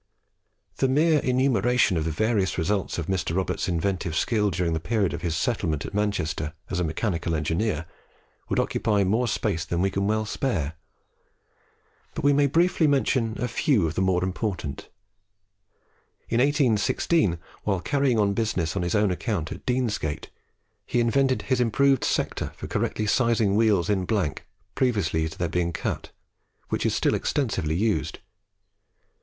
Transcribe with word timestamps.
The 0.77 0.87
mere 0.87 1.19
enumeration 1.19 1.95
of 1.95 2.05
the 2.05 2.09
various 2.09 2.57
results 2.57 2.97
of 2.97 3.05
Mr. 3.05 3.35
Roberts's 3.35 3.67
inventive 3.67 4.15
skill 4.15 4.49
during 4.49 4.73
the 4.73 4.79
period 4.79 5.13
of 5.13 5.21
his 5.21 5.37
settlement 5.37 5.85
at 5.85 5.93
Manchester 5.93 6.53
as 6.71 6.79
a 6.79 6.83
mechanical 6.83 7.35
engineer, 7.35 7.85
would 8.49 8.59
occupy 8.59 9.03
more 9.03 9.27
space 9.27 9.63
than 9.63 9.79
we 9.79 9.91
can 9.91 10.07
well 10.07 10.25
spare. 10.25 10.73
But 12.15 12.23
we 12.23 12.33
may 12.33 12.47
briefly 12.47 12.87
mention 12.87 13.39
a 13.39 13.47
few 13.47 13.85
of 13.85 13.93
the 13.93 14.01
more 14.01 14.23
important. 14.23 14.89
In 16.29 16.39
1816, 16.39 17.37
while 17.63 17.79
carrying 17.79 18.17
on 18.17 18.33
business 18.33 18.75
on 18.75 18.81
his 18.81 18.95
own 18.95 19.11
account 19.11 19.51
in 19.51 19.61
Deansgate, 19.67 20.31
he 20.83 20.99
invented 20.99 21.43
his 21.43 21.61
improved 21.61 22.03
sector 22.03 22.53
for 22.55 22.65
correctly 22.65 23.05
sizing 23.05 23.53
wheels 23.55 23.87
in 23.87 24.05
blank 24.05 24.47
previously 24.73 25.29
to 25.29 25.37
their 25.37 25.47
being 25.47 25.71
cut, 25.71 26.09
which 26.69 26.87
is 26.87 26.95
still 26.95 27.13
extensively 27.13 27.75
used. 27.75 28.17